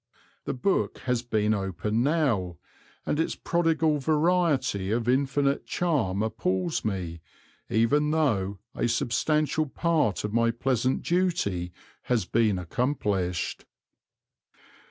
The 0.45 0.55
book 0.55 0.97
has 1.05 1.21
been 1.21 1.53
opened 1.53 2.03
now, 2.03 2.57
and 3.05 3.19
its 3.19 3.35
prodigal 3.35 3.99
variety 3.99 4.89
of 4.89 5.07
infinite 5.07 5.67
charm 5.67 6.23
appals 6.23 6.83
me, 6.83 7.21
even 7.69 8.09
though 8.09 8.57
a 8.73 8.87
substantial 8.87 9.67
part 9.67 10.23
of 10.23 10.33
my 10.33 10.49
pleasant 10.49 11.03
duty 11.03 11.71
has 12.05 12.25
been 12.25 12.57
accomplished. 12.57 13.65